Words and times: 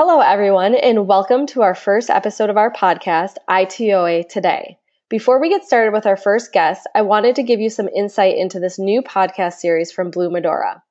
Hello, 0.00 0.20
everyone, 0.20 0.76
and 0.76 1.08
welcome 1.08 1.46
to 1.46 1.62
our 1.62 1.74
first 1.74 2.08
episode 2.08 2.50
of 2.50 2.56
our 2.56 2.72
podcast, 2.72 3.34
ITOA 3.50 4.28
Today. 4.28 4.78
Before 5.08 5.40
we 5.40 5.48
get 5.48 5.64
started 5.64 5.92
with 5.92 6.06
our 6.06 6.16
first 6.16 6.52
guest, 6.52 6.86
I 6.94 7.02
wanted 7.02 7.34
to 7.34 7.42
give 7.42 7.58
you 7.58 7.68
some 7.68 7.88
insight 7.88 8.36
into 8.36 8.60
this 8.60 8.78
new 8.78 9.02
podcast 9.02 9.54
series 9.54 9.90
from 9.90 10.12
Blue 10.12 10.30
Medora. 10.30 10.84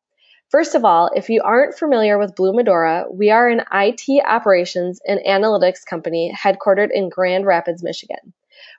First 0.50 0.76
of 0.76 0.84
all, 0.84 1.10
if 1.16 1.30
you 1.30 1.42
aren't 1.42 1.80
familiar 1.80 2.18
with 2.20 2.36
Blue 2.36 2.54
Medora, 2.54 3.06
we 3.10 3.30
are 3.30 3.48
an 3.48 3.64
IT 3.72 4.26
operations 4.28 5.00
and 5.08 5.22
analytics 5.26 5.86
company 5.90 6.36
headquartered 6.38 6.90
in 6.94 7.08
Grand 7.08 7.46
Rapids, 7.46 7.82
Michigan. 7.82 8.34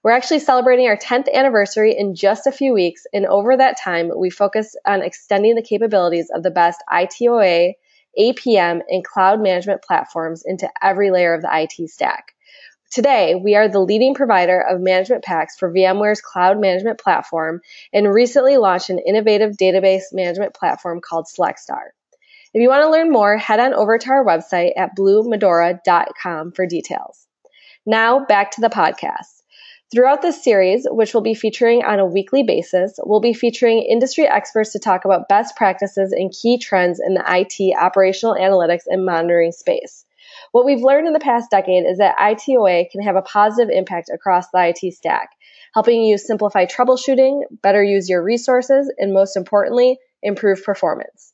We're 0.04 0.10
actually 0.10 0.40
celebrating 0.40 0.88
our 0.88 0.98
10th 0.98 1.32
anniversary 1.32 1.96
in 1.96 2.14
just 2.14 2.46
a 2.46 2.52
few 2.52 2.74
weeks, 2.74 3.04
and 3.14 3.24
over 3.24 3.56
that 3.56 3.80
time, 3.80 4.10
we 4.14 4.28
focus 4.28 4.76
on 4.86 5.00
extending 5.00 5.54
the 5.54 5.62
capabilities 5.62 6.28
of 6.34 6.42
the 6.42 6.50
best 6.50 6.84
ITOA 6.92 7.72
APM, 8.18 8.80
and 8.88 9.04
cloud 9.04 9.40
management 9.40 9.82
platforms 9.82 10.42
into 10.46 10.70
every 10.82 11.10
layer 11.10 11.34
of 11.34 11.42
the 11.42 11.50
IT 11.50 11.90
stack. 11.90 12.34
Today, 12.90 13.34
we 13.34 13.54
are 13.54 13.68
the 13.68 13.80
leading 13.80 14.14
provider 14.14 14.60
of 14.60 14.80
management 14.80 15.22
packs 15.22 15.58
for 15.58 15.70
VMware's 15.70 16.22
cloud 16.22 16.58
management 16.58 16.98
platform 16.98 17.60
and 17.92 18.12
recently 18.12 18.56
launched 18.56 18.88
an 18.88 18.98
innovative 18.98 19.56
database 19.56 20.04
management 20.12 20.54
platform 20.54 21.00
called 21.02 21.26
SelectStar. 21.26 21.90
If 22.54 22.62
you 22.62 22.68
want 22.68 22.82
to 22.84 22.90
learn 22.90 23.10
more, 23.10 23.36
head 23.36 23.60
on 23.60 23.74
over 23.74 23.98
to 23.98 24.10
our 24.10 24.24
website 24.24 24.72
at 24.76 24.96
bluemedora.com 24.96 26.52
for 26.52 26.66
details. 26.66 27.26
Now, 27.84 28.24
back 28.24 28.52
to 28.52 28.62
the 28.62 28.70
podcast. 28.70 29.37
Throughout 29.90 30.20
this 30.20 30.44
series, 30.44 30.86
which 30.90 31.14
we'll 31.14 31.22
be 31.22 31.32
featuring 31.32 31.82
on 31.82 31.98
a 31.98 32.04
weekly 32.04 32.42
basis, 32.42 33.00
we'll 33.04 33.20
be 33.20 33.32
featuring 33.32 33.78
industry 33.78 34.28
experts 34.28 34.72
to 34.72 34.78
talk 34.78 35.06
about 35.06 35.30
best 35.30 35.56
practices 35.56 36.12
and 36.12 36.30
key 36.30 36.58
trends 36.58 37.00
in 37.00 37.14
the 37.14 37.24
IT 37.26 37.74
operational 37.74 38.34
analytics 38.34 38.82
and 38.86 39.06
monitoring 39.06 39.50
space. 39.50 40.04
What 40.52 40.66
we've 40.66 40.82
learned 40.82 41.06
in 41.06 41.14
the 41.14 41.18
past 41.18 41.50
decade 41.50 41.86
is 41.86 41.96
that 41.98 42.18
ITOA 42.18 42.90
can 42.90 43.00
have 43.00 43.16
a 43.16 43.22
positive 43.22 43.70
impact 43.74 44.10
across 44.12 44.50
the 44.50 44.74
IT 44.74 44.92
stack, 44.92 45.30
helping 45.72 46.02
you 46.02 46.18
simplify 46.18 46.66
troubleshooting, 46.66 47.44
better 47.62 47.82
use 47.82 48.10
your 48.10 48.22
resources, 48.22 48.92
and 48.98 49.14
most 49.14 49.38
importantly, 49.38 49.96
improve 50.22 50.62
performance. 50.64 51.32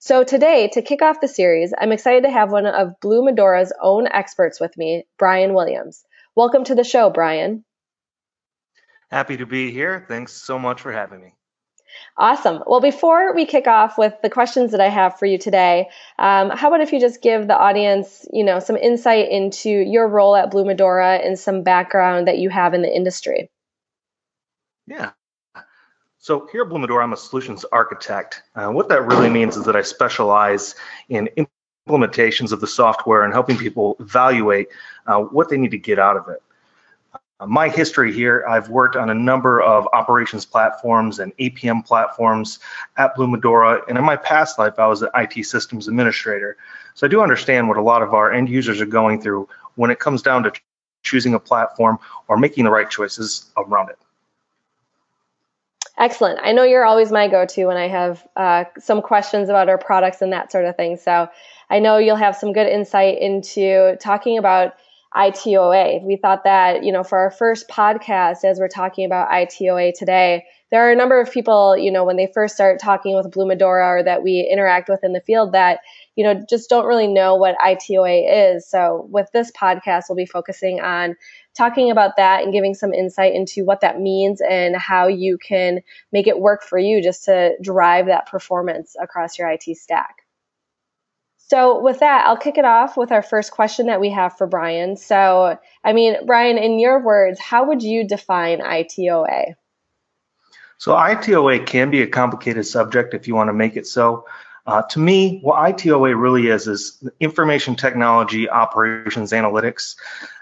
So 0.00 0.22
today, 0.22 0.68
to 0.74 0.82
kick 0.82 1.00
off 1.00 1.22
the 1.22 1.28
series, 1.28 1.72
I'm 1.78 1.92
excited 1.92 2.24
to 2.24 2.30
have 2.30 2.52
one 2.52 2.66
of 2.66 3.00
Blue 3.00 3.22
Medora's 3.22 3.72
own 3.82 4.06
experts 4.06 4.60
with 4.60 4.76
me, 4.76 5.06
Brian 5.16 5.54
Williams. 5.54 6.04
Welcome 6.34 6.64
to 6.64 6.74
the 6.74 6.84
show, 6.84 7.08
Brian. 7.08 7.64
Happy 9.10 9.36
to 9.36 9.46
be 9.46 9.70
here. 9.70 10.04
Thanks 10.08 10.32
so 10.32 10.58
much 10.58 10.80
for 10.80 10.92
having 10.92 11.20
me. 11.20 11.32
Awesome. 12.18 12.62
Well, 12.66 12.80
before 12.80 13.34
we 13.34 13.46
kick 13.46 13.66
off 13.66 13.98
with 13.98 14.14
the 14.22 14.30
questions 14.30 14.70
that 14.72 14.80
I 14.80 14.88
have 14.88 15.18
for 15.18 15.26
you 15.26 15.38
today, 15.38 15.88
um, 16.18 16.50
how 16.50 16.68
about 16.68 16.80
if 16.80 16.92
you 16.92 17.00
just 17.00 17.22
give 17.22 17.46
the 17.46 17.56
audience, 17.56 18.26
you 18.32 18.44
know, 18.44 18.58
some 18.58 18.76
insight 18.76 19.30
into 19.30 19.70
your 19.70 20.08
role 20.08 20.36
at 20.36 20.50
Blue 20.50 20.64
Medora 20.64 21.16
and 21.16 21.38
some 21.38 21.62
background 21.62 22.26
that 22.26 22.38
you 22.38 22.50
have 22.50 22.74
in 22.74 22.82
the 22.82 22.94
industry? 22.94 23.50
Yeah. 24.86 25.12
So 26.18 26.48
here 26.50 26.62
at 26.62 26.68
Blue 26.68 26.78
Medora, 26.78 27.04
I'm 27.04 27.12
a 27.12 27.16
solutions 27.16 27.64
architect. 27.70 28.42
Uh, 28.54 28.68
what 28.70 28.88
that 28.88 29.02
really 29.02 29.30
means 29.30 29.56
is 29.56 29.64
that 29.64 29.76
I 29.76 29.82
specialize 29.82 30.74
in 31.08 31.28
implementations 31.88 32.50
of 32.50 32.60
the 32.60 32.66
software 32.66 33.22
and 33.22 33.32
helping 33.32 33.56
people 33.56 33.96
evaluate 34.00 34.68
uh, 35.06 35.20
what 35.20 35.48
they 35.48 35.56
need 35.56 35.70
to 35.70 35.78
get 35.78 35.98
out 35.98 36.16
of 36.16 36.28
it. 36.28 36.42
Uh, 37.38 37.46
my 37.46 37.68
history 37.68 38.12
here, 38.12 38.44
I've 38.48 38.70
worked 38.70 38.96
on 38.96 39.10
a 39.10 39.14
number 39.14 39.60
of 39.60 39.86
operations 39.92 40.46
platforms 40.46 41.18
and 41.18 41.36
APM 41.36 41.84
platforms 41.84 42.58
at 42.96 43.14
Blue 43.14 43.26
Medora, 43.26 43.82
and 43.88 43.98
in 43.98 44.04
my 44.04 44.16
past 44.16 44.58
life, 44.58 44.78
I 44.78 44.86
was 44.86 45.02
an 45.02 45.10
IT 45.14 45.44
systems 45.44 45.86
administrator. 45.86 46.56
So 46.94 47.06
I 47.06 47.10
do 47.10 47.20
understand 47.20 47.68
what 47.68 47.76
a 47.76 47.82
lot 47.82 48.02
of 48.02 48.14
our 48.14 48.32
end 48.32 48.48
users 48.48 48.80
are 48.80 48.86
going 48.86 49.20
through 49.20 49.48
when 49.74 49.90
it 49.90 49.98
comes 49.98 50.22
down 50.22 50.44
to 50.44 50.52
choosing 51.02 51.34
a 51.34 51.38
platform 51.38 51.98
or 52.26 52.38
making 52.38 52.64
the 52.64 52.70
right 52.70 52.88
choices 52.88 53.50
around 53.56 53.90
it. 53.90 53.98
Excellent. 55.98 56.38
I 56.42 56.52
know 56.52 56.62
you're 56.62 56.84
always 56.84 57.10
my 57.10 57.28
go-to 57.28 57.66
when 57.66 57.76
I 57.76 57.88
have 57.88 58.26
uh, 58.36 58.64
some 58.78 59.00
questions 59.00 59.48
about 59.48 59.68
our 59.68 59.78
products 59.78 60.20
and 60.20 60.32
that 60.32 60.52
sort 60.52 60.66
of 60.66 60.76
thing. 60.76 60.96
So 60.96 61.28
I 61.70 61.78
know 61.78 61.96
you'll 61.98 62.16
have 62.16 62.36
some 62.36 62.52
good 62.52 62.66
insight 62.66 63.18
into 63.18 63.96
talking 63.98 64.36
about 64.36 64.74
ITOA. 65.16 66.02
We 66.02 66.16
thought 66.16 66.44
that, 66.44 66.84
you 66.84 66.92
know, 66.92 67.02
for 67.02 67.18
our 67.18 67.30
first 67.30 67.68
podcast, 67.68 68.44
as 68.44 68.58
we're 68.58 68.68
talking 68.68 69.06
about 69.06 69.30
ITOA 69.30 69.94
today, 69.94 70.44
there 70.70 70.86
are 70.86 70.90
a 70.90 70.96
number 70.96 71.20
of 71.20 71.30
people, 71.30 71.76
you 71.76 71.92
know, 71.92 72.04
when 72.04 72.16
they 72.16 72.28
first 72.34 72.54
start 72.54 72.80
talking 72.80 73.16
with 73.16 73.30
Blue 73.30 73.46
Medora 73.46 74.00
or 74.00 74.02
that 74.02 74.22
we 74.22 74.48
interact 74.50 74.88
with 74.88 75.04
in 75.04 75.12
the 75.12 75.20
field 75.20 75.52
that, 75.52 75.78
you 76.16 76.24
know, 76.24 76.44
just 76.48 76.68
don't 76.68 76.86
really 76.86 77.06
know 77.06 77.36
what 77.36 77.56
ITOA 77.64 78.54
is. 78.56 78.68
So 78.68 79.06
with 79.10 79.28
this 79.32 79.52
podcast, 79.52 80.04
we'll 80.08 80.16
be 80.16 80.26
focusing 80.26 80.80
on 80.80 81.14
talking 81.56 81.90
about 81.90 82.16
that 82.16 82.42
and 82.42 82.52
giving 82.52 82.74
some 82.74 82.92
insight 82.92 83.34
into 83.34 83.64
what 83.64 83.80
that 83.80 84.00
means 84.00 84.40
and 84.40 84.76
how 84.76 85.06
you 85.06 85.38
can 85.38 85.80
make 86.12 86.26
it 86.26 86.38
work 86.38 86.62
for 86.62 86.78
you 86.78 87.02
just 87.02 87.24
to 87.24 87.52
drive 87.62 88.06
that 88.06 88.26
performance 88.26 88.96
across 89.00 89.38
your 89.38 89.48
IT 89.48 89.64
stack. 89.76 90.25
So, 91.48 91.80
with 91.80 92.00
that, 92.00 92.26
I'll 92.26 92.36
kick 92.36 92.58
it 92.58 92.64
off 92.64 92.96
with 92.96 93.12
our 93.12 93.22
first 93.22 93.52
question 93.52 93.86
that 93.86 94.00
we 94.00 94.10
have 94.10 94.36
for 94.36 94.48
Brian. 94.48 94.96
So, 94.96 95.56
I 95.84 95.92
mean, 95.92 96.26
Brian, 96.26 96.58
in 96.58 96.80
your 96.80 97.00
words, 97.00 97.38
how 97.38 97.66
would 97.66 97.84
you 97.84 98.06
define 98.06 98.58
ITOA? 98.58 99.54
So, 100.78 100.92
ITOA 100.92 101.64
can 101.64 101.90
be 101.90 102.02
a 102.02 102.06
complicated 102.08 102.66
subject 102.66 103.14
if 103.14 103.28
you 103.28 103.36
want 103.36 103.48
to 103.48 103.54
make 103.54 103.76
it 103.76 103.86
so. 103.86 104.26
Uh, 104.66 104.82
to 104.82 104.98
me, 104.98 105.38
what 105.42 105.56
ITOA 105.56 106.20
really 106.20 106.48
is 106.48 106.66
is 106.66 107.00
information 107.20 107.76
technology 107.76 108.50
operations 108.50 109.30
analytics. 109.30 109.94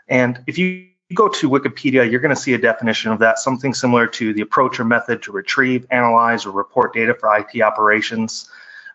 And 0.08 0.42
if 0.46 0.56
you 0.56 0.88
go 1.12 1.28
to 1.28 1.50
Wikipedia, 1.50 2.10
you're 2.10 2.20
going 2.20 2.34
to 2.34 2.40
see 2.40 2.54
a 2.54 2.58
definition 2.58 3.12
of 3.12 3.18
that, 3.18 3.38
something 3.38 3.74
similar 3.74 4.06
to 4.06 4.32
the 4.32 4.40
approach 4.40 4.80
or 4.80 4.84
method 4.84 5.22
to 5.24 5.32
retrieve, 5.32 5.86
analyze, 5.90 6.46
or 6.46 6.52
report 6.52 6.94
data 6.94 7.14
for 7.14 7.36
IT 7.36 7.60
operations. 7.60 8.48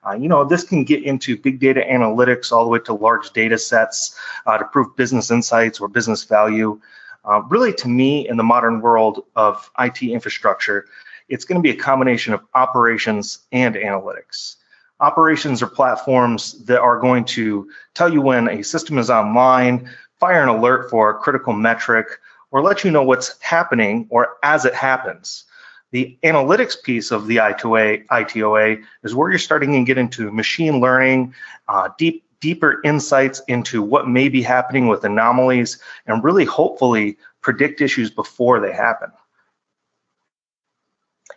Uh, 0.07 0.13
you 0.13 0.29
know, 0.29 0.45
this 0.45 0.63
can 0.63 0.83
get 0.83 1.03
into 1.03 1.37
big 1.37 1.59
data 1.59 1.83
analytics 1.89 2.51
all 2.51 2.63
the 2.63 2.69
way 2.69 2.79
to 2.79 2.93
large 2.93 3.31
data 3.31 3.57
sets 3.57 4.17
uh, 4.45 4.57
to 4.57 4.65
prove 4.65 4.95
business 4.95 5.31
insights 5.31 5.79
or 5.79 5.87
business 5.87 6.23
value. 6.23 6.79
Uh, 7.25 7.41
really, 7.49 7.73
to 7.73 7.87
me, 7.87 8.27
in 8.27 8.38
the 8.38 8.43
modern 8.43 8.81
world 8.81 9.25
of 9.35 9.69
IT 9.79 10.01
infrastructure, 10.01 10.85
it's 11.27 11.45
going 11.45 11.61
to 11.61 11.61
be 11.61 11.69
a 11.69 11.81
combination 11.81 12.33
of 12.33 12.41
operations 12.53 13.39
and 13.51 13.75
analytics. 13.75 14.55
Operations 15.01 15.61
are 15.61 15.67
platforms 15.67 16.65
that 16.65 16.81
are 16.81 16.99
going 16.99 17.23
to 17.25 17.69
tell 17.93 18.11
you 18.11 18.21
when 18.21 18.49
a 18.49 18.63
system 18.63 18.97
is 18.97 19.09
online, 19.09 19.89
fire 20.19 20.43
an 20.43 20.49
alert 20.49 20.89
for 20.89 21.09
a 21.09 21.19
critical 21.19 21.53
metric, 21.53 22.07
or 22.51 22.61
let 22.61 22.83
you 22.83 22.91
know 22.91 23.03
what's 23.03 23.39
happening 23.41 24.07
or 24.09 24.38
as 24.43 24.65
it 24.65 24.73
happens. 24.73 25.45
The 25.91 26.17
analytics 26.23 26.81
piece 26.81 27.11
of 27.11 27.27
the 27.27 27.38
I2A, 27.38 28.05
ITOA 28.07 28.83
is 29.03 29.16
where 29.16 29.29
you're 29.29 29.39
starting 29.39 29.73
to 29.73 29.83
get 29.83 29.97
into 29.97 30.31
machine 30.31 30.79
learning, 30.79 31.33
uh, 31.67 31.89
deep 31.97 32.23
deeper 32.41 32.79
insights 32.85 33.41
into 33.47 33.81
what 33.81 34.07
may 34.07 34.29
be 34.29 34.41
happening 34.41 34.88
with 34.88 35.03
anomalies, 35.03 35.77
and 36.07 36.23
really 36.23 36.45
hopefully 36.45 37.17
predict 37.41 37.81
issues 37.81 38.09
before 38.09 38.61
they 38.61 38.72
happen. 38.72 39.11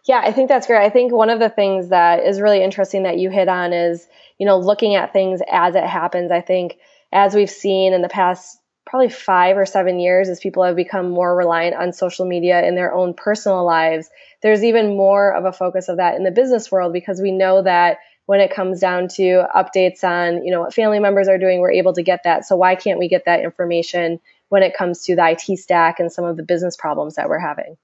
Yeah, 0.05 0.21
I 0.25 0.33
think 0.33 0.49
that's 0.49 0.67
great. 0.67 0.85
I 0.85 0.91
think 0.91 1.13
one 1.13 1.31
of 1.31 1.39
the 1.39 1.49
things 1.49 1.89
that 1.89 2.25
is 2.25 2.41
really 2.41 2.63
interesting 2.63 3.05
that 3.05 3.19
you 3.19 3.31
hit 3.31 3.49
on 3.49 3.73
is, 3.73 4.07
you 4.39 4.47
know, 4.47 4.59
looking 4.59 4.95
at 4.97 5.13
things 5.13 5.41
as 5.51 5.75
it 5.75 5.85
happens. 5.85 6.33
I 6.33 6.41
think 6.41 6.79
as 7.13 7.35
we've 7.35 7.51
seen 7.51 7.93
in 7.93 8.03
the 8.03 8.09
past 8.09 8.59
probably 8.93 9.09
five 9.09 9.57
or 9.57 9.65
seven 9.65 9.99
years 9.99 10.29
as 10.29 10.39
people 10.39 10.63
have 10.63 10.77
become 10.77 11.09
more 11.09 11.35
reliant 11.35 11.75
on 11.75 11.95
social 11.95 12.27
media 12.27 12.63
in 12.63 12.75
their 12.75 12.93
own 12.93 13.15
personal 13.15 13.65
lives, 13.65 14.11
there's 14.43 14.63
even 14.63 14.99
more 14.99 15.35
of 15.35 15.47
a 15.47 15.53
focus 15.53 15.89
of 15.89 15.97
that 15.97 16.15
in 16.15 16.25
the 16.25 16.31
business 16.31 16.71
world 16.71 16.93
because 16.93 17.19
we 17.19 17.31
know 17.31 17.63
that 17.63 18.01
when 18.27 18.41
it 18.41 18.55
comes 18.55 18.81
down 18.81 19.09
to 19.09 19.45
updates 19.57 20.05
on, 20.05 20.45
you 20.45 20.53
know, 20.53 20.61
what 20.61 20.75
family 20.75 20.99
members 20.99 21.27
are 21.27 21.39
doing, 21.39 21.61
we're 21.61 21.73
able 21.73 21.95
to 21.95 22.03
get 22.03 22.25
that. 22.25 22.45
So 22.45 22.55
why 22.55 22.75
can't 22.75 22.99
we 22.99 23.09
get 23.09 23.25
that 23.25 23.41
information 23.41 24.21
when 24.51 24.63
it 24.63 24.77
comes 24.77 25.05
to 25.05 25.17
the 25.17 25.27
IT 25.27 25.59
stack 25.59 25.99
and 25.99 26.13
some 26.13 26.27
of 26.27 26.37
the 26.37 26.43
business 26.43 26.77
problems 26.77 27.15
that 27.15 27.31
we're 27.31 27.39
having? 27.39 27.79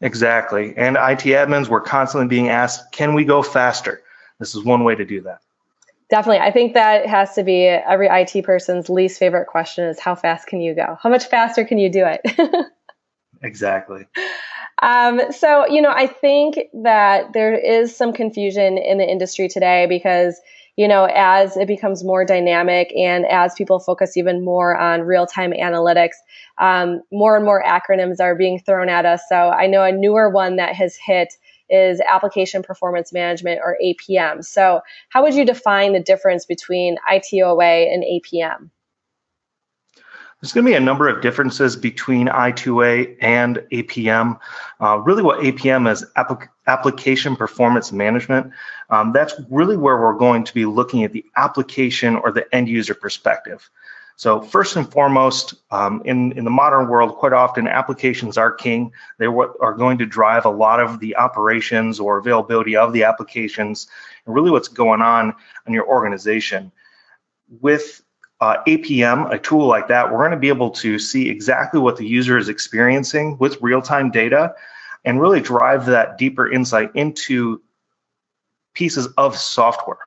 Exactly. 0.00 0.74
And 0.76 0.96
IT 0.96 1.30
admins 1.30 1.68
were 1.68 1.80
constantly 1.80 2.26
being 2.26 2.48
asked, 2.48 2.90
can 2.90 3.14
we 3.14 3.24
go 3.24 3.40
faster? 3.40 4.02
This 4.40 4.56
is 4.56 4.64
one 4.64 4.82
way 4.82 4.96
to 4.96 5.04
do 5.04 5.20
that. 5.20 5.42
Definitely. 6.10 6.40
I 6.40 6.50
think 6.50 6.74
that 6.74 7.06
has 7.06 7.34
to 7.34 7.42
be 7.42 7.64
every 7.66 8.08
IT 8.10 8.44
person's 8.44 8.90
least 8.90 9.18
favorite 9.18 9.46
question 9.46 9.84
is 9.84 9.98
how 9.98 10.14
fast 10.14 10.46
can 10.46 10.60
you 10.60 10.74
go? 10.74 10.98
How 11.02 11.08
much 11.08 11.26
faster 11.26 11.64
can 11.64 11.78
you 11.78 11.90
do 11.90 12.04
it? 12.06 12.66
exactly. 13.42 14.06
Um, 14.82 15.20
so, 15.32 15.66
you 15.66 15.80
know, 15.80 15.92
I 15.94 16.06
think 16.06 16.58
that 16.82 17.32
there 17.32 17.54
is 17.54 17.96
some 17.96 18.12
confusion 18.12 18.76
in 18.76 18.98
the 18.98 19.08
industry 19.08 19.48
today 19.48 19.86
because, 19.88 20.38
you 20.76 20.86
know, 20.86 21.06
as 21.06 21.56
it 21.56 21.68
becomes 21.68 22.04
more 22.04 22.24
dynamic 22.24 22.92
and 22.94 23.24
as 23.26 23.54
people 23.54 23.78
focus 23.78 24.16
even 24.16 24.44
more 24.44 24.76
on 24.76 25.02
real 25.02 25.26
time 25.26 25.52
analytics, 25.52 26.16
um, 26.58 27.00
more 27.10 27.36
and 27.36 27.46
more 27.46 27.62
acronyms 27.64 28.20
are 28.20 28.34
being 28.34 28.58
thrown 28.58 28.90
at 28.90 29.06
us. 29.06 29.22
So 29.28 29.36
I 29.36 29.68
know 29.68 29.82
a 29.82 29.92
newer 29.92 30.28
one 30.28 30.56
that 30.56 30.74
has 30.74 30.96
hit 30.96 31.34
is 31.70 32.00
application 32.00 32.62
performance 32.62 33.12
management 33.12 33.60
or 33.62 33.76
APM. 33.82 34.44
So, 34.44 34.80
how 35.08 35.22
would 35.22 35.34
you 35.34 35.44
define 35.44 35.92
the 35.92 36.00
difference 36.00 36.44
between 36.44 36.98
ITOA 37.10 37.92
and 37.92 38.04
APM? 38.04 38.70
There's 40.40 40.52
going 40.52 40.66
to 40.66 40.72
be 40.72 40.76
a 40.76 40.80
number 40.80 41.08
of 41.08 41.22
differences 41.22 41.74
between 41.74 42.28
ITOA 42.28 43.16
and 43.22 43.56
APM. 43.72 44.38
Uh, 44.78 44.98
really, 44.98 45.22
what 45.22 45.40
APM 45.40 45.90
is 45.90 46.04
applic- 46.18 46.48
application 46.66 47.34
performance 47.34 47.92
management. 47.92 48.52
Um, 48.90 49.12
that's 49.12 49.32
really 49.50 49.78
where 49.78 49.98
we're 49.98 50.18
going 50.18 50.44
to 50.44 50.52
be 50.52 50.66
looking 50.66 51.02
at 51.02 51.12
the 51.12 51.24
application 51.36 52.16
or 52.16 52.30
the 52.30 52.44
end 52.54 52.68
user 52.68 52.94
perspective. 52.94 53.70
So 54.16 54.40
first 54.40 54.76
and 54.76 54.90
foremost, 54.90 55.54
um, 55.70 56.00
in, 56.04 56.32
in 56.32 56.44
the 56.44 56.50
modern 56.50 56.88
world, 56.88 57.16
quite 57.16 57.32
often 57.32 57.66
applications 57.66 58.38
are 58.38 58.52
king. 58.52 58.92
They 59.18 59.26
are 59.26 59.74
going 59.74 59.98
to 59.98 60.06
drive 60.06 60.44
a 60.44 60.50
lot 60.50 60.78
of 60.78 61.00
the 61.00 61.16
operations 61.16 61.98
or 61.98 62.18
availability 62.18 62.76
of 62.76 62.92
the 62.92 63.02
applications 63.02 63.88
and 64.24 64.34
really 64.34 64.52
what's 64.52 64.68
going 64.68 65.02
on 65.02 65.34
in 65.66 65.72
your 65.72 65.86
organization. 65.86 66.70
With 67.60 68.02
uh, 68.40 68.62
APM, 68.66 69.32
a 69.32 69.38
tool 69.38 69.66
like 69.66 69.88
that, 69.88 70.10
we're 70.10 70.18
going 70.18 70.30
to 70.30 70.36
be 70.36 70.48
able 70.48 70.70
to 70.70 70.98
see 70.98 71.28
exactly 71.28 71.80
what 71.80 71.96
the 71.96 72.06
user 72.06 72.38
is 72.38 72.48
experiencing 72.48 73.36
with 73.38 73.60
real-time 73.60 74.10
data 74.10 74.54
and 75.04 75.20
really 75.20 75.40
drive 75.40 75.86
that 75.86 76.18
deeper 76.18 76.50
insight 76.50 76.90
into 76.94 77.60
pieces 78.74 79.06
of 79.18 79.36
software. 79.36 79.98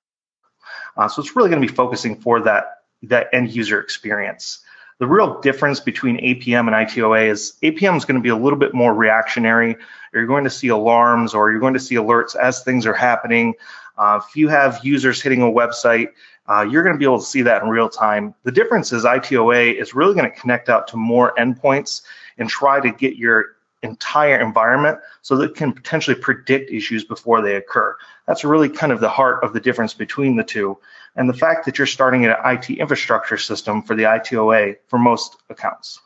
Uh, 0.98 1.08
so 1.08 1.22
it's 1.22 1.36
really 1.36 1.50
going 1.50 1.62
to 1.62 1.68
be 1.68 1.74
focusing 1.74 2.20
for 2.20 2.42
that, 2.42 2.77
that 3.04 3.28
end 3.34 3.52
user 3.52 3.80
experience. 3.80 4.60
The 5.00 5.08
real 5.08 5.40
difference 5.42 5.80
between 5.80 6.18
APM 6.18 6.62
and 6.62 6.72
ITOA 6.72 7.30
is 7.30 7.54
APM 7.62 7.98
is 7.98 8.06
going 8.06 8.20
to 8.20 8.24
be 8.24 8.30
a 8.30 8.36
little 8.36 8.58
bit 8.58 8.74
more 8.74 8.96
reactionary. 8.96 9.76
You're 10.12 10.26
going 10.26 10.44
to 10.44 10.50
see 10.50 10.70
alarms 10.70 11.36
or 11.36 11.52
you're 11.52 11.60
going 11.60 11.76
to 11.76 11.80
see 11.80 11.96
alerts 11.96 12.36
as 12.36 12.64
things 12.64 12.86
are 12.88 12.96
happening. 12.96 13.54
Uh, 13.98 14.20
if 14.28 14.36
you 14.36 14.48
have 14.48 14.80
users 14.84 15.22
hitting 15.22 15.44
a 15.44 15.46
website, 15.46 16.10
uh, 16.50 16.62
you're 16.62 16.84
going 16.84 16.96
to 16.96 17.00
be 17.00 17.06
able 17.06 17.20
to 17.20 17.26
see 17.26 17.44
that 17.44 17.62
in 17.62 17.70
real 17.70 17.90
time. 17.90 18.34
The 18.44 18.52
difference 18.52 18.92
is 18.92 19.04
ITOA 19.04 19.80
is 19.80 19.94
really 19.94 20.16
going 20.16 20.32
to 20.32 20.40
connect 20.40 20.70
out 20.70 20.88
to 20.90 20.98
more 20.98 21.34
endpoints 21.38 22.02
and 22.40 22.50
try 22.50 22.80
to 22.80 22.92
get 22.92 23.18
your 23.18 23.57
entire 23.84 24.40
environment 24.40 25.00
so 25.22 25.38
that 25.38 25.52
it 25.52 25.56
can 25.56 25.72
potentially 25.72 26.16
predict 26.16 26.72
issues 26.72 27.04
before 27.04 27.42
they 27.42 27.56
occur. 27.56 27.96
That's 28.26 28.44
really 28.44 28.70
kind 28.70 28.92
of 28.92 29.00
the 29.00 29.10
heart 29.10 29.44
of 29.44 29.54
the 29.54 29.60
difference 29.60 29.94
between 29.94 30.36
the 30.36 30.44
two. 30.44 30.78
And 31.16 31.30
the 31.30 31.34
fact 31.34 31.66
that 31.66 31.78
you're 31.78 31.88
starting 31.88 32.26
an 32.26 32.36
IT 32.46 32.70
infrastructure 32.70 33.38
system 33.38 33.82
for 33.82 33.96
the 33.96 34.04
ITOA 34.04 34.76
for 34.88 35.00
most 35.00 35.38
accounts. 35.50 36.00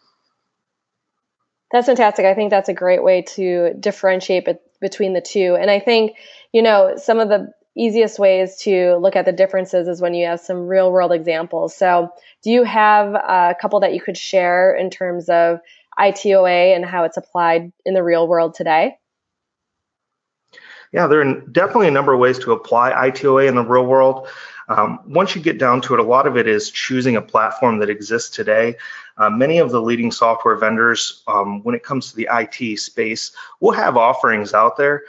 That's 1.72 1.88
fantastic. 1.88 2.26
I 2.26 2.34
think 2.34 2.50
that's 2.50 2.70
a 2.70 2.74
great 2.74 3.04
way 3.04 3.22
to 3.36 3.74
differentiate 3.80 4.48
between 4.82 5.14
the 5.14 5.22
two. 5.22 5.56
And 5.60 5.72
I 5.72 5.80
think, 5.80 6.18
you 6.52 6.62
know, 6.62 6.96
some 6.98 7.20
of 7.20 7.30
the 7.30 7.54
easiest 7.76 8.20
ways 8.20 8.58
to 8.58 8.96
look 8.98 9.16
at 9.16 9.26
the 9.26 9.32
differences 9.32 9.88
is 9.88 10.02
when 10.02 10.14
you 10.14 10.26
have 10.26 10.42
some 10.42 10.68
real 10.68 10.92
world 10.92 11.14
examples. 11.14 11.76
So, 11.76 12.10
do 12.44 12.52
you 12.52 12.64
have 12.64 13.14
a 13.14 13.56
couple 13.60 13.80
that 13.80 13.94
you 13.94 14.02
could 14.02 14.18
share 14.18 14.76
in 14.76 14.90
terms 14.90 15.30
of 15.30 15.60
ITOA 16.02 16.76
and 16.76 16.86
how 16.86 17.04
it's 17.04 17.18
applied 17.18 17.72
in 17.86 17.94
the 17.94 18.04
real 18.04 18.28
world 18.28 18.54
today? 18.56 18.98
Yeah, 20.92 21.08
there 21.08 21.22
are 21.22 21.42
definitely 21.42 21.88
a 21.88 21.92
number 21.92 22.14
of 22.14 22.20
ways 22.20 22.38
to 22.40 22.52
apply 22.52 22.92
ITOA 22.92 23.48
in 23.48 23.56
the 23.56 23.64
real 23.64 23.86
world. 23.86 24.28
Um, 24.68 25.00
once 25.06 25.36
you 25.36 25.42
get 25.42 25.58
down 25.58 25.82
to 25.82 25.94
it, 25.94 26.00
a 26.00 26.04
lot 26.04 26.28
of 26.28 26.38
it 26.38 26.48
is 26.48 26.70
choosing 26.70 27.16
a 27.16 27.22
platform 27.22 27.80
that 27.80 27.90
exists 27.90 28.30
today. 28.36 28.76
Uh, 29.18 29.30
many 29.30 29.58
of 29.60 29.72
the 29.72 29.82
leading 29.82 30.12
software 30.12 30.56
vendors, 30.56 31.24
um, 31.28 31.64
when 31.64 31.76
it 31.76 31.84
comes 31.84 32.10
to 32.10 32.16
the 32.16 32.28
IT 32.32 32.78
space, 32.80 33.32
will 33.60 33.72
have 33.72 33.96
offerings 33.96 34.54
out 34.54 34.78
there 34.78 35.04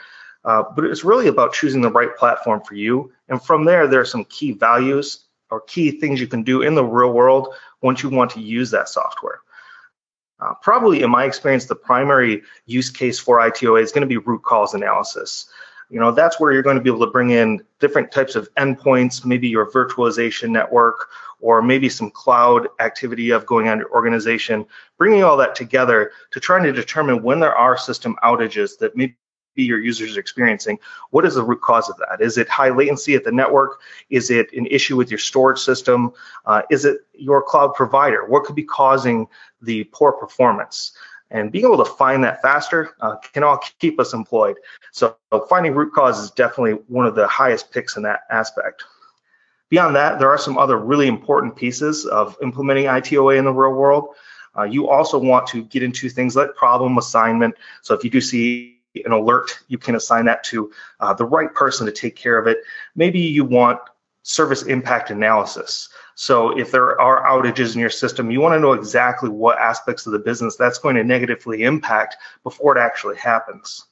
uh, 0.45 0.63
but 0.75 0.85
it's 0.85 1.03
really 1.03 1.27
about 1.27 1.53
choosing 1.53 1.81
the 1.81 1.91
right 1.91 2.15
platform 2.17 2.61
for 2.61 2.75
you. 2.75 3.11
And 3.29 3.41
from 3.41 3.65
there, 3.65 3.87
there 3.87 4.01
are 4.01 4.05
some 4.05 4.25
key 4.25 4.51
values 4.51 5.25
or 5.49 5.61
key 5.61 5.91
things 5.91 6.19
you 6.19 6.27
can 6.27 6.43
do 6.43 6.61
in 6.61 6.75
the 6.75 6.83
real 6.83 7.13
world 7.13 7.55
once 7.81 8.03
you 8.03 8.09
want 8.09 8.31
to 8.31 8.41
use 8.41 8.71
that 8.71 8.89
software. 8.89 9.39
Uh, 10.43 10.53
probably 10.55 11.03
in 11.03 11.09
my 11.09 11.23
experience, 11.23 11.65
the 11.65 11.75
primary 11.75 12.41
use 12.65 12.89
case 12.89 13.17
for 13.17 13.39
ITOA 13.39 13.81
is 13.81 13.91
going 13.93 14.01
to 14.01 14.07
be 14.07 14.17
root 14.17 14.43
cause 14.43 14.73
analysis. 14.73 15.45
You 15.89 15.99
know, 15.99 16.11
that's 16.11 16.39
where 16.39 16.51
you're 16.51 16.63
going 16.63 16.75
to 16.75 16.81
be 16.81 16.89
able 16.89 17.05
to 17.05 17.11
bring 17.11 17.29
in 17.29 17.61
different 17.79 18.11
types 18.11 18.35
of 18.35 18.53
endpoints, 18.55 19.23
maybe 19.25 19.47
your 19.47 19.71
virtualization 19.71 20.49
network, 20.49 21.07
or 21.39 21.61
maybe 21.61 21.87
some 21.87 22.09
cloud 22.09 22.67
activity 22.79 23.29
of 23.29 23.45
going 23.45 23.69
on 23.69 23.77
your 23.77 23.91
organization, 23.91 24.65
bringing 24.97 25.23
all 25.23 25.37
that 25.37 25.55
together 25.55 26.11
to 26.31 26.39
trying 26.39 26.63
to 26.63 26.73
determine 26.73 27.23
when 27.23 27.39
there 27.39 27.55
are 27.55 27.77
system 27.77 28.17
outages 28.23 28.77
that 28.79 28.97
maybe 28.97 29.15
your 29.55 29.79
users 29.79 30.17
experiencing. 30.17 30.79
What 31.11 31.25
is 31.25 31.35
the 31.35 31.43
root 31.43 31.61
cause 31.61 31.89
of 31.89 31.97
that? 31.97 32.21
Is 32.21 32.37
it 32.37 32.49
high 32.49 32.69
latency 32.69 33.15
at 33.15 33.23
the 33.23 33.31
network? 33.31 33.79
Is 34.09 34.31
it 34.31 34.51
an 34.53 34.65
issue 34.67 34.95
with 34.95 35.11
your 35.11 35.19
storage 35.19 35.59
system? 35.59 36.11
Uh, 36.45 36.63
is 36.69 36.85
it 36.85 37.01
your 37.13 37.41
cloud 37.41 37.73
provider? 37.73 38.25
What 38.25 38.43
could 38.43 38.55
be 38.55 38.63
causing 38.63 39.27
the 39.61 39.83
poor 39.85 40.11
performance? 40.11 40.93
And 41.31 41.51
being 41.51 41.65
able 41.65 41.83
to 41.83 41.91
find 41.91 42.23
that 42.23 42.41
faster 42.41 42.95
uh, 43.01 43.15
can 43.33 43.43
all 43.43 43.59
keep 43.79 43.99
us 43.99 44.13
employed. 44.13 44.57
So 44.91 45.17
finding 45.49 45.73
root 45.73 45.93
cause 45.93 46.19
is 46.19 46.31
definitely 46.31 46.73
one 46.87 47.07
of 47.07 47.15
the 47.15 47.27
highest 47.27 47.71
picks 47.71 47.97
in 47.97 48.03
that 48.03 48.21
aspect. 48.29 48.83
Beyond 49.69 49.95
that, 49.95 50.19
there 50.19 50.29
are 50.29 50.37
some 50.37 50.59
other 50.59 50.77
really 50.77 51.07
important 51.07 51.55
pieces 51.55 52.05
of 52.05 52.37
implementing 52.43 52.85
ITOA 52.85 53.39
in 53.39 53.45
the 53.45 53.51
real 53.51 53.73
world. 53.73 54.09
Uh, 54.55 54.63
you 54.63 54.87
also 54.87 55.17
want 55.17 55.47
to 55.47 55.63
get 55.63 55.81
into 55.81 56.09
things 56.09 56.35
like 56.35 56.53
problem 56.55 56.95
assignment. 56.99 57.55
So 57.81 57.95
if 57.95 58.03
you 58.03 58.11
do 58.11 58.21
see 58.21 58.82
an 58.95 59.11
alert, 59.11 59.59
you 59.67 59.77
can 59.77 59.95
assign 59.95 60.25
that 60.25 60.43
to 60.45 60.71
uh, 60.99 61.13
the 61.13 61.25
right 61.25 61.53
person 61.53 61.85
to 61.85 61.91
take 61.91 62.15
care 62.15 62.37
of 62.37 62.47
it. 62.47 62.59
Maybe 62.95 63.19
you 63.19 63.45
want 63.45 63.79
service 64.21 64.63
impact 64.63 65.09
analysis. 65.09 65.89
So 66.15 66.57
if 66.57 66.71
there 66.71 66.99
are 67.01 67.25
outages 67.25 67.73
in 67.73 67.81
your 67.81 67.89
system, 67.89 68.31
you 68.31 68.39
want 68.39 68.53
to 68.53 68.59
know 68.59 68.73
exactly 68.73 69.29
what 69.29 69.57
aspects 69.57 70.05
of 70.05 70.13
the 70.13 70.19
business 70.19 70.55
that's 70.55 70.77
going 70.77 70.95
to 70.95 71.03
negatively 71.03 71.63
impact 71.63 72.17
before 72.43 72.77
it 72.77 72.79
actually 72.79 73.17
happens. 73.17 73.85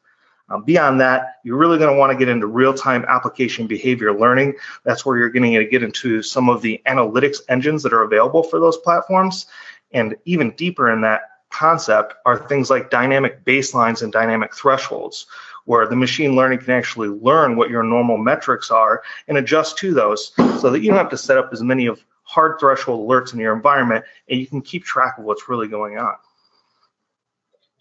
Um, 0.50 0.64
beyond 0.64 1.00
that, 1.02 1.38
you're 1.44 1.58
really 1.58 1.78
going 1.78 1.94
to 1.94 1.98
want 1.98 2.12
to 2.12 2.18
get 2.18 2.30
into 2.30 2.46
real-time 2.46 3.06
application 3.08 3.68
behavior 3.68 4.18
learning. 4.18 4.56
That's 4.84 5.06
where 5.06 5.18
you're 5.18 5.30
going 5.30 5.52
to 5.54 5.66
get 5.66 5.82
into 5.82 6.22
some 6.22 6.50
of 6.50 6.62
the 6.62 6.82
analytics 6.86 7.40
engines 7.50 7.84
that 7.84 7.94
are 7.94 8.04
available 8.04 8.44
for 8.44 8.60
those 8.60 8.78
platforms. 8.78 9.48
And 9.94 10.16
even 10.26 10.52
deeper 10.52 10.92
in 10.92 11.02
that, 11.02 11.22
concept 11.52 12.14
are 12.26 12.48
things 12.48 12.70
like 12.70 12.90
dynamic 12.90 13.44
baselines 13.46 14.02
and 14.02 14.12
dynamic 14.12 14.56
thresholds, 14.56 15.26
where 15.66 15.88
the 15.88 15.96
machine 15.96 16.36
learning 16.36 16.60
can 16.60 16.72
actually 16.72 17.10
learn 17.10 17.56
what 17.56 17.70
your 17.70 17.84
normal 17.84 18.18
metrics 18.18 18.72
are 18.72 19.04
and 19.28 19.38
adjust 19.38 19.78
to 19.78 19.94
those 19.94 20.34
so 20.60 20.70
that 20.70 20.82
you 20.82 20.90
don't 20.90 20.98
have 20.98 21.10
to 21.10 21.18
set 21.18 21.38
up 21.38 21.50
as 21.52 21.62
many 21.62 21.86
of 21.86 22.04
hard 22.24 22.60
threshold 22.60 23.08
alerts 23.08 23.34
in 23.34 23.40
your 23.40 23.54
environment 23.54 24.06
and 24.30 24.40
you 24.40 24.48
can 24.48 24.62
keep 24.62 24.84
track 24.84 25.18
of 25.18 25.26
what's 25.26 25.50
really 25.50 25.68
going 25.68 25.98
on. 25.98 26.16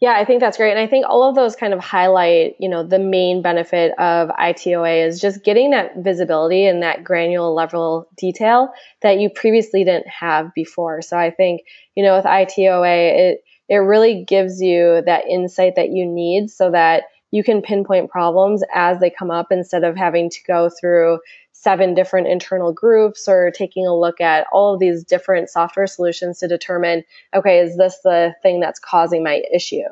Yeah, 0.00 0.14
I 0.14 0.24
think 0.24 0.40
that's 0.40 0.56
great. 0.56 0.70
And 0.70 0.80
I 0.80 0.86
think 0.86 1.04
all 1.06 1.28
of 1.28 1.34
those 1.34 1.54
kind 1.54 1.74
of 1.74 1.80
highlight, 1.80 2.54
you 2.58 2.70
know, 2.70 2.82
the 2.82 2.98
main 2.98 3.42
benefit 3.42 3.92
of 3.98 4.30
ITOA 4.30 5.06
is 5.06 5.20
just 5.20 5.44
getting 5.44 5.72
that 5.72 5.92
visibility 5.98 6.64
and 6.64 6.82
that 6.82 7.04
granular 7.04 7.50
level 7.50 8.08
detail 8.16 8.72
that 9.02 9.20
you 9.20 9.28
previously 9.28 9.84
didn't 9.84 10.08
have 10.08 10.54
before. 10.54 11.02
So 11.02 11.18
I 11.18 11.30
think, 11.30 11.60
you 11.96 12.02
know, 12.02 12.16
with 12.16 12.24
ITOA, 12.24 13.32
it 13.32 13.44
it 13.70 13.76
really 13.76 14.24
gives 14.24 14.60
you 14.60 15.00
that 15.06 15.26
insight 15.26 15.76
that 15.76 15.90
you 15.90 16.04
need 16.04 16.50
so 16.50 16.70
that 16.72 17.04
you 17.30 17.44
can 17.44 17.62
pinpoint 17.62 18.10
problems 18.10 18.64
as 18.74 18.98
they 18.98 19.08
come 19.08 19.30
up 19.30 19.52
instead 19.52 19.84
of 19.84 19.96
having 19.96 20.28
to 20.28 20.38
go 20.46 20.68
through 20.68 21.20
seven 21.52 21.94
different 21.94 22.26
internal 22.26 22.72
groups 22.72 23.28
or 23.28 23.52
taking 23.52 23.86
a 23.86 23.96
look 23.96 24.20
at 24.20 24.46
all 24.52 24.74
of 24.74 24.80
these 24.80 25.04
different 25.04 25.48
software 25.48 25.86
solutions 25.86 26.38
to 26.40 26.48
determine 26.48 27.04
okay 27.34 27.60
is 27.60 27.76
this 27.76 27.98
the 28.02 28.34
thing 28.42 28.60
that's 28.60 28.80
causing 28.80 29.22
my 29.22 29.42
issue? 29.54 29.84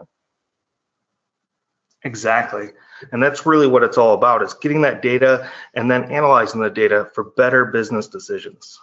Exactly. 2.03 2.69
And 3.13 3.23
that's 3.23 3.47
really 3.47 3.67
what 3.69 3.85
it's 3.85 3.99
all 3.99 4.15
about 4.15 4.43
is 4.43 4.55
getting 4.55 4.83
that 4.83 5.03
data 5.03 5.49
and 5.75 5.91
then 5.91 6.11
analyzing 6.11 6.61
the 6.61 6.71
data 6.71 7.09
for 7.15 7.25
better 7.25 7.67
business 7.67 8.09
decisions 8.09 8.81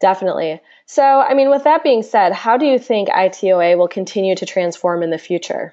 Definitely. 0.00 0.60
So, 0.86 1.02
I 1.20 1.34
mean, 1.34 1.48
with 1.48 1.62
that 1.64 1.84
being 1.84 2.02
said, 2.02 2.32
how 2.32 2.56
do 2.56 2.66
you 2.66 2.78
think 2.78 3.08
ITOA 3.08 3.78
will 3.78 3.86
continue 3.88 4.34
to 4.34 4.44
transform 4.46 5.02
in 5.02 5.10
the 5.10 5.18
future? 5.18 5.72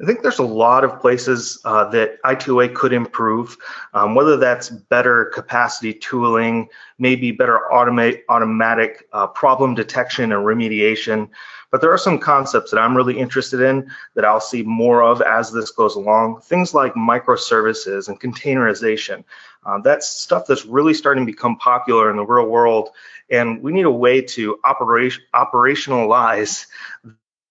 I 0.00 0.06
think 0.06 0.22
there's 0.22 0.38
a 0.38 0.44
lot 0.44 0.84
of 0.84 1.00
places 1.00 1.60
uh, 1.64 1.84
that 1.90 2.20
ITOA 2.22 2.74
could 2.74 2.92
improve, 2.92 3.56
um, 3.92 4.14
whether 4.14 4.36
that's 4.36 4.70
better 4.70 5.26
capacity 5.26 5.92
tooling, 5.92 6.68
maybe 6.98 7.30
better 7.30 7.60
automate, 7.70 8.22
automatic 8.28 9.06
uh, 9.12 9.26
problem 9.26 9.74
detection 9.74 10.32
and 10.32 10.46
remediation. 10.46 11.28
But 11.70 11.82
there 11.82 11.92
are 11.92 11.98
some 11.98 12.18
concepts 12.18 12.70
that 12.70 12.78
I'm 12.78 12.96
really 12.96 13.18
interested 13.18 13.60
in 13.60 13.90
that 14.14 14.24
I'll 14.24 14.40
see 14.40 14.62
more 14.62 15.02
of 15.02 15.20
as 15.20 15.52
this 15.52 15.70
goes 15.70 15.94
along. 15.94 16.40
Things 16.40 16.74
like 16.74 16.94
microservices 16.94 18.08
and 18.08 18.20
containerization. 18.20 19.24
Uh, 19.64 19.78
that's 19.80 20.08
stuff 20.08 20.46
that's 20.46 20.64
really 20.64 20.94
starting 20.94 21.24
to 21.24 21.32
become 21.32 21.56
popular 21.56 22.10
in 22.10 22.16
the 22.16 22.24
real 22.24 22.48
world. 22.48 22.90
And 23.30 23.62
we 23.62 23.72
need 23.72 23.86
a 23.86 23.90
way 23.90 24.20
to 24.20 24.58
operation, 24.64 25.22
operationalize 25.34 26.66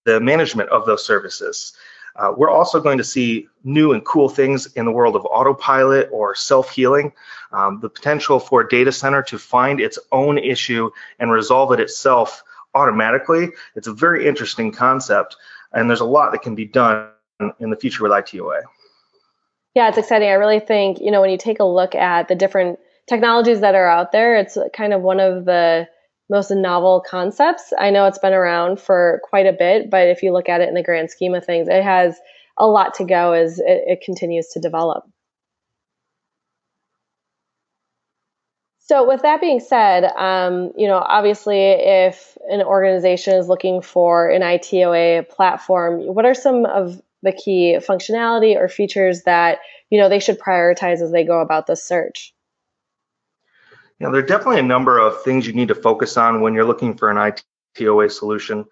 the 0.06 0.20
management 0.20 0.70
of 0.70 0.86
those 0.86 1.06
services. 1.06 1.74
Uh, 2.16 2.34
we're 2.36 2.50
also 2.50 2.80
going 2.80 2.98
to 2.98 3.04
see 3.04 3.48
new 3.64 3.94
and 3.94 4.04
cool 4.06 4.30
things 4.30 4.68
in 4.74 4.86
the 4.86 4.92
world 4.92 5.16
of 5.16 5.26
autopilot 5.26 6.10
or 6.12 6.36
self-healing. 6.36 7.14
Um, 7.52 7.80
the 7.82 7.90
potential 7.90 8.40
for 8.40 8.62
a 8.62 8.70
data 8.70 8.92
center 8.92 9.22
to 9.24 9.38
find 9.38 9.80
its 9.80 9.98
own 10.12 10.38
issue 10.38 10.90
and 11.20 11.32
resolve 11.32 11.72
it 11.72 11.80
itself 11.80 12.44
automatically. 12.74 13.50
It's 13.76 13.88
a 13.88 13.94
very 13.94 14.28
interesting 14.28 14.72
concept, 14.72 15.36
and 15.74 15.90
there's 15.90 16.00
a 16.02 16.06
lot 16.06 16.32
that 16.32 16.42
can 16.42 16.56
be 16.56 16.66
done 16.66 17.10
in 17.60 17.70
the 17.70 17.76
future 17.76 18.04
with 18.04 18.12
ITOA. 18.12 18.62
Yeah, 19.74 19.90
it's 19.90 19.98
exciting. 19.98 20.30
I 20.30 20.34
really 20.34 20.60
think, 20.60 21.00
you 21.00 21.12
know, 21.12 21.22
when 21.22 21.30
you 21.30 21.38
take 21.38 21.60
a 21.60 21.66
look 21.66 21.96
at 21.96 22.28
the 22.28 22.36
different 22.36 22.80
technologies 23.08 23.62
that 23.62 23.74
are 23.76 23.88
out 23.88 24.12
there, 24.12 24.36
it's 24.36 24.58
kind 24.74 24.94
of 24.94 25.02
one 25.02 25.20
of 25.20 25.46
the 25.46 25.88
most 26.32 26.50
novel 26.50 27.04
concepts. 27.06 27.74
I 27.78 27.92
know 27.92 28.08
it's 28.08 28.18
been 28.18 28.34
around 28.34 28.80
for 28.80 29.22
quite 29.26 29.46
a 29.46 29.54
bit, 29.54 29.92
but 29.92 30.08
if 30.08 30.24
you 30.24 30.32
look 30.32 30.48
at 30.48 30.62
it 30.62 30.70
in 30.70 30.74
the 30.74 30.82
grand 30.82 31.12
scheme 31.12 31.36
of 31.36 31.46
things, 31.46 31.68
it 31.68 31.84
has 31.84 32.18
a 32.58 32.66
lot 32.66 32.96
to 32.96 33.06
go 33.06 33.34
as 33.34 33.60
it, 33.60 33.84
it 33.86 34.02
continues 34.02 34.48
to 34.54 34.60
develop. 34.62 35.04
So, 38.80 39.08
with 39.08 39.22
that 39.22 39.42
being 39.42 39.60
said, 39.60 40.06
um, 40.06 40.72
you 40.78 40.88
know, 40.88 40.98
obviously, 40.98 41.60
if 41.60 42.38
an 42.50 42.62
organization 42.62 43.36
is 43.36 43.48
looking 43.48 43.82
for 43.82 44.30
an 44.30 44.42
ITOA 44.42 45.30
platform, 45.30 46.02
what 46.02 46.26
are 46.26 46.34
some 46.34 46.66
of 46.66 47.02
the 47.24 47.32
key 47.32 47.78
functionality 47.80 48.56
or 48.56 48.68
features 48.68 49.24
that 49.24 49.60
you 49.90 50.00
know 50.00 50.10
they 50.10 50.20
should 50.20 50.40
prioritize 50.40 51.02
as 51.02 51.12
they 51.12 51.26
go 51.26 51.42
about 51.42 51.68
the 51.68 51.76
search? 51.76 52.34
You 54.02 54.08
know, 54.08 54.14
there 54.14 54.24
are 54.24 54.26
definitely 54.26 54.58
a 54.58 54.64
number 54.64 54.98
of 54.98 55.22
things 55.22 55.46
you 55.46 55.54
need 55.54 55.68
to 55.68 55.76
focus 55.76 56.18
on 56.18 56.42
when 56.42 56.56
you're 56.56 56.66
looking 56.66 56.98
for 56.98 57.12
an 57.12 57.36
ITOA 57.78 58.12
solution. 58.12 58.66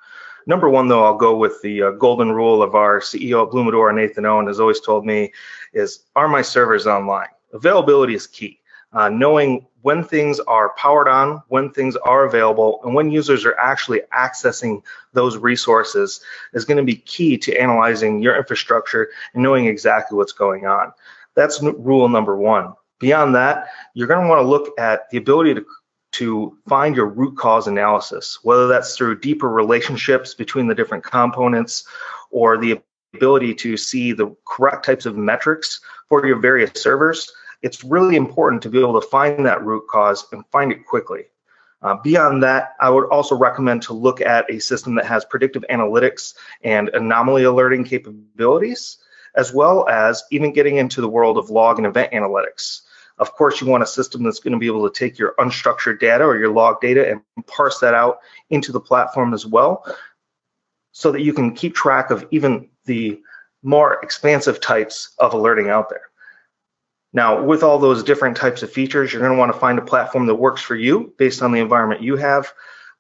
Number 0.47 0.67
one, 0.67 0.87
though, 0.87 1.03
I'll 1.03 1.19
go 1.19 1.37
with 1.37 1.61
the 1.61 1.83
uh, 1.83 1.91
golden 1.91 2.31
rule 2.31 2.63
of 2.63 2.73
our 2.73 2.99
CEO 2.99 3.45
at 3.45 3.51
Blue 3.51 3.63
Medora, 3.63 3.93
Nathan 3.93 4.25
Owen, 4.25 4.47
has 4.47 4.59
always 4.59 4.79
told 4.79 5.05
me 5.05 5.31
is, 5.71 5.99
are 6.15 6.27
my 6.27 6.41
servers 6.41 6.87
online? 6.87 7.27
Availability 7.53 8.15
is 8.15 8.25
key. 8.25 8.59
Uh, 8.91 9.09
knowing 9.09 9.67
when 9.83 10.03
things 10.03 10.39
are 10.39 10.73
powered 10.77 11.07
on, 11.07 11.43
when 11.49 11.69
things 11.69 11.95
are 11.97 12.25
available, 12.25 12.79
and 12.83 12.95
when 12.95 13.11
users 13.11 13.45
are 13.45 13.55
actually 13.59 14.01
accessing 14.17 14.81
those 15.13 15.37
resources 15.37 16.21
is 16.53 16.65
going 16.65 16.77
to 16.77 16.83
be 16.83 16.95
key 16.95 17.37
to 17.37 17.55
analyzing 17.55 18.19
your 18.19 18.35
infrastructure 18.35 19.09
and 19.35 19.43
knowing 19.43 19.67
exactly 19.67 20.17
what's 20.17 20.33
going 20.33 20.65
on. 20.65 20.91
That's 21.35 21.61
rule 21.61 22.09
number 22.09 22.35
one. 22.35 22.73
Beyond 22.99 23.35
that, 23.35 23.67
you're 23.93 24.07
going 24.07 24.23
to 24.23 24.27
want 24.27 24.39
to 24.39 24.47
look 24.47 24.77
at 24.79 25.09
the 25.09 25.17
ability 25.17 25.55
to 25.55 25.65
to 26.11 26.57
find 26.67 26.95
your 26.95 27.05
root 27.05 27.37
cause 27.37 27.67
analysis, 27.67 28.39
whether 28.41 28.67
that's 28.67 28.97
through 28.97 29.19
deeper 29.19 29.47
relationships 29.47 30.33
between 30.33 30.67
the 30.67 30.73
different 30.73 31.03
components 31.03 31.87
or 32.31 32.57
the 32.57 32.81
ability 33.13 33.53
to 33.53 33.77
see 33.77 34.11
the 34.11 34.35
correct 34.43 34.83
types 34.83 35.05
of 35.05 35.15
metrics 35.15 35.81
for 36.07 36.25
your 36.25 36.39
various 36.39 36.71
servers 36.81 37.31
it's 37.61 37.83
really 37.83 38.15
important 38.15 38.61
to 38.63 38.69
be 38.69 38.79
able 38.79 38.99
to 38.99 39.07
find 39.07 39.45
that 39.45 39.63
root 39.63 39.87
cause 39.89 40.25
and 40.31 40.45
find 40.47 40.71
it 40.71 40.85
quickly. 40.85 41.25
Uh, 41.81 41.95
beyond 41.95 42.43
that, 42.43 42.75
I 42.79 42.89
would 42.89 43.07
also 43.09 43.35
recommend 43.35 43.81
to 43.83 43.93
look 43.93 44.21
at 44.21 44.49
a 44.51 44.59
system 44.59 44.95
that 44.95 45.05
has 45.05 45.23
predictive 45.25 45.63
analytics 45.69 46.33
and 46.63 46.89
anomaly 46.89 47.43
alerting 47.43 47.85
capabilities, 47.85 48.97
as 49.35 49.53
well 49.53 49.87
as 49.87 50.23
even 50.31 50.51
getting 50.51 50.77
into 50.77 50.99
the 50.99 51.07
world 51.07 51.37
of 51.37 51.49
log 51.49 51.77
and 51.77 51.87
event 51.87 52.11
analytics. 52.11 52.81
Of 53.19 53.33
course, 53.33 53.59
you 53.59 53.67
want 53.67 53.83
a 53.83 53.87
system 53.87 54.23
that's 54.23 54.39
going 54.39 54.53
to 54.53 54.59
be 54.59 54.67
able 54.67 54.89
to 54.89 54.97
take 54.97 55.19
your 55.19 55.35
unstructured 55.39 55.99
data 55.99 56.23
or 56.23 56.37
your 56.37 56.51
log 56.51 56.79
data 56.79 57.09
and 57.09 57.21
parse 57.47 57.79
that 57.79 57.93
out 57.93 58.19
into 58.49 58.71
the 58.71 58.79
platform 58.79 59.33
as 59.33 59.45
well, 59.45 59.85
so 60.91 61.11
that 61.11 61.21
you 61.21 61.33
can 61.33 61.53
keep 61.53 61.75
track 61.75 62.11
of 62.11 62.25
even 62.31 62.69
the 62.85 63.21
more 63.61 63.99
expansive 64.01 64.61
types 64.61 65.13
of 65.19 65.33
alerting 65.33 65.69
out 65.69 65.89
there. 65.89 66.03
Now, 67.11 67.41
with 67.43 67.63
all 67.63 67.79
those 67.79 68.03
different 68.03 68.37
types 68.37 68.63
of 68.63 68.71
features, 68.71 69.11
you're 69.11 69.21
going 69.21 69.33
to 69.33 69.37
want 69.37 69.51
to 69.51 69.59
find 69.59 69.79
a 69.79 69.83
platform 69.83 70.25
that 70.27 70.35
works 70.35 70.61
for 70.61 70.75
you 70.75 71.13
based 71.17 71.41
on 71.41 71.51
the 71.51 71.59
environment 71.59 72.01
you 72.01 72.15
have, 72.15 72.53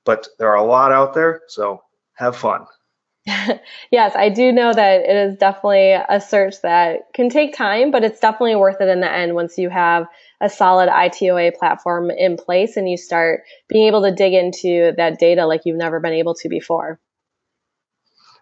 but 0.03 0.27
there 0.37 0.49
are 0.49 0.55
a 0.55 0.63
lot 0.63 0.91
out 0.91 1.13
there, 1.13 1.41
so 1.47 1.81
have 2.13 2.35
fun. 2.35 2.65
yes, 3.91 4.15
I 4.15 4.29
do 4.29 4.51
know 4.51 4.73
that 4.73 5.01
it 5.01 5.15
is 5.15 5.37
definitely 5.37 5.93
a 5.93 6.21
search 6.21 6.61
that 6.63 7.13
can 7.13 7.29
take 7.29 7.55
time, 7.55 7.91
but 7.91 8.03
it's 8.03 8.19
definitely 8.19 8.55
worth 8.55 8.81
it 8.81 8.87
in 8.87 9.01
the 9.01 9.11
end 9.11 9.35
once 9.35 9.57
you 9.57 9.69
have 9.69 10.07
a 10.41 10.49
solid 10.49 10.89
ITOA 10.89 11.55
platform 11.55 12.11
in 12.11 12.37
place 12.37 12.77
and 12.77 12.89
you 12.89 12.97
start 12.97 13.41
being 13.67 13.87
able 13.87 14.03
to 14.03 14.11
dig 14.11 14.33
into 14.33 14.93
that 14.97 15.19
data 15.19 15.45
like 15.45 15.61
you've 15.65 15.77
never 15.77 15.99
been 15.99 16.13
able 16.13 16.33
to 16.35 16.49
before. 16.49 16.99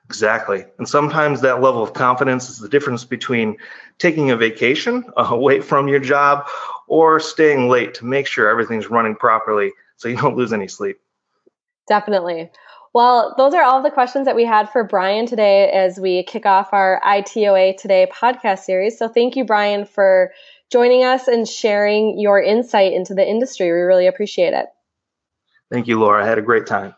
Exactly. 0.05 0.63
And 0.77 0.87
sometimes 0.87 1.41
that 1.41 1.61
level 1.61 1.83
of 1.83 1.93
confidence 1.93 2.49
is 2.49 2.59
the 2.59 2.69
difference 2.69 3.03
between 3.03 3.57
taking 3.97 4.31
a 4.31 4.37
vacation 4.37 5.03
away 5.17 5.59
from 5.59 5.87
your 5.87 5.99
job 5.99 6.47
or 6.87 7.19
staying 7.19 7.67
late 7.67 7.93
to 7.95 8.05
make 8.05 8.27
sure 8.27 8.49
everything's 8.49 8.89
running 8.89 9.15
properly 9.15 9.73
so 9.97 10.07
you 10.07 10.15
don't 10.15 10.37
lose 10.37 10.53
any 10.53 10.67
sleep. 10.67 10.99
Definitely. 11.87 12.51
Well, 12.97 13.35
those 13.37 13.53
are 13.53 13.61
all 13.61 13.83
the 13.83 13.91
questions 13.91 14.25
that 14.25 14.35
we 14.35 14.43
had 14.43 14.71
for 14.71 14.83
Brian 14.83 15.27
today 15.27 15.69
as 15.69 15.99
we 15.99 16.23
kick 16.23 16.47
off 16.47 16.73
our 16.73 16.99
ITOA 17.05 17.77
Today 17.77 18.09
podcast 18.11 18.61
series. 18.61 18.97
So 18.97 19.07
thank 19.07 19.35
you, 19.35 19.45
Brian, 19.45 19.85
for 19.85 20.31
joining 20.71 21.03
us 21.03 21.27
and 21.27 21.47
sharing 21.47 22.19
your 22.19 22.41
insight 22.41 22.93
into 22.93 23.13
the 23.13 23.23
industry. 23.23 23.67
We 23.67 23.81
really 23.81 24.07
appreciate 24.07 24.55
it. 24.55 24.65
Thank 25.71 25.85
you, 25.85 25.99
Laura. 25.99 26.23
I 26.23 26.27
had 26.27 26.39
a 26.39 26.41
great 26.41 26.65
time. 26.65 26.95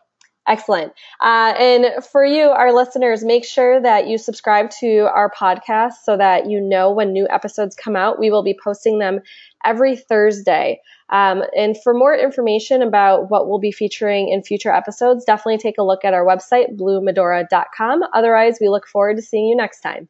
Excellent. 0.48 0.94
Uh, 1.20 1.52
and 1.58 2.02
for 2.02 2.24
you, 2.24 2.44
our 2.44 2.72
listeners, 2.72 3.22
make 3.22 3.44
sure 3.44 3.78
that 3.78 4.06
you 4.06 4.16
subscribe 4.16 4.70
to 4.80 5.00
our 5.14 5.30
podcast 5.30 5.96
so 6.04 6.16
that 6.16 6.48
you 6.48 6.62
know 6.62 6.90
when 6.90 7.12
new 7.12 7.28
episodes 7.28 7.76
come 7.76 7.94
out. 7.94 8.18
We 8.18 8.30
will 8.30 8.42
be 8.42 8.58
posting 8.64 9.00
them 9.00 9.20
every 9.66 9.96
Thursday. 9.96 10.80
Um, 11.10 11.42
and 11.56 11.76
for 11.82 11.92
more 11.92 12.14
information 12.14 12.82
about 12.82 13.30
what 13.30 13.48
we'll 13.48 13.58
be 13.58 13.72
featuring 13.72 14.28
in 14.28 14.42
future 14.42 14.72
episodes, 14.72 15.24
definitely 15.24 15.58
take 15.58 15.78
a 15.78 15.82
look 15.82 16.04
at 16.04 16.14
our 16.14 16.24
website, 16.24 16.76
bluemedora.com. 16.76 18.02
Otherwise, 18.14 18.58
we 18.60 18.68
look 18.68 18.86
forward 18.86 19.16
to 19.16 19.22
seeing 19.22 19.46
you 19.46 19.56
next 19.56 19.80
time. 19.80 20.08